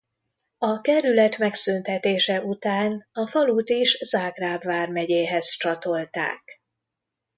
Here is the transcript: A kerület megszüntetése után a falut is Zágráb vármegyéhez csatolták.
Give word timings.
A 0.57 0.75
kerület 0.81 1.37
megszüntetése 1.37 2.41
után 2.43 3.07
a 3.11 3.27
falut 3.27 3.69
is 3.69 3.91
Zágráb 3.97 4.63
vármegyéhez 4.63 5.49
csatolták. 5.49 6.61